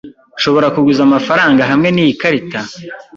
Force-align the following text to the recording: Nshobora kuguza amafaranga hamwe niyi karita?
Nshobora 0.37 0.67
kuguza 0.75 1.01
amafaranga 1.07 1.61
hamwe 1.71 1.89
niyi 1.91 2.13
karita? 2.21 2.59